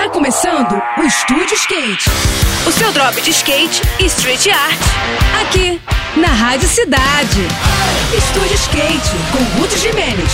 [0.00, 2.08] Tá começando o Estúdio Skate.
[2.66, 4.80] O seu drop de skate e street art.
[5.42, 5.78] Aqui,
[6.18, 7.42] na Rádio Cidade.
[8.16, 10.30] Estúdio Skate, com Ruth Jimenez.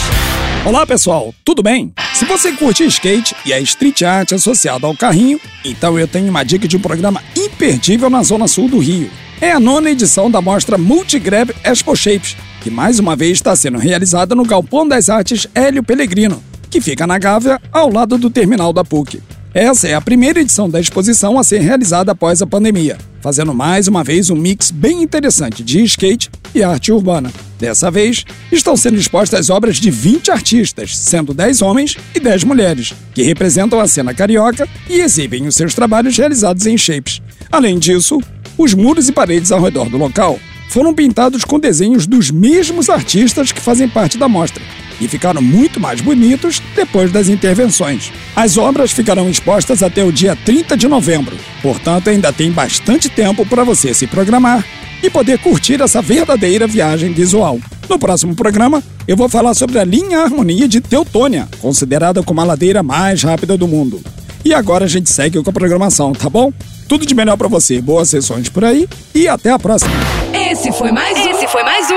[0.64, 1.92] Olá pessoal, tudo bem?
[2.14, 6.44] Se você curte skate e a street art associada ao carrinho, então eu tenho uma
[6.44, 9.10] dica de um programa imperdível na Zona Sul do Rio.
[9.40, 13.78] É a nona edição da mostra Multigrab Expo Shapes, que mais uma vez está sendo
[13.78, 16.40] realizada no Galpão das Artes Hélio Pellegrino,
[16.70, 19.20] que fica na Gávea, ao lado do terminal da PUC.
[19.56, 23.88] Essa é a primeira edição da exposição a ser realizada após a pandemia, fazendo mais
[23.88, 27.32] uma vez um mix bem interessante de skate e arte urbana.
[27.58, 28.22] Dessa vez,
[28.52, 33.80] estão sendo expostas obras de 20 artistas, sendo 10 homens e 10 mulheres, que representam
[33.80, 37.22] a cena carioca e exibem os seus trabalhos realizados em shapes.
[37.50, 38.20] Além disso,
[38.58, 43.52] os muros e paredes ao redor do local foram pintados com desenhos dos mesmos artistas
[43.52, 44.62] que fazem parte da mostra
[45.00, 48.12] e ficaram muito mais bonitos depois das intervenções.
[48.34, 53.44] As obras ficarão expostas até o dia 30 de novembro, portanto, ainda tem bastante tempo
[53.46, 54.64] para você se programar
[55.02, 57.58] e poder curtir essa verdadeira viagem visual.
[57.88, 62.44] No próximo programa, eu vou falar sobre a linha Harmonia de Teutônia, considerada como a
[62.44, 64.00] ladeira mais rápida do mundo.
[64.44, 66.52] E agora a gente segue com a programação, tá bom?
[66.88, 69.92] Tudo de melhor para você, boas sessões por aí e até a próxima.
[70.32, 71.30] Esse foi mais um.
[71.30, 71.95] Esse foi mais um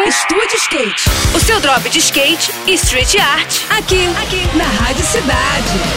[0.79, 1.09] Skate.
[1.35, 3.63] O seu drop de skate e street art.
[3.69, 5.88] Aqui, aqui, na Rádio Cidade.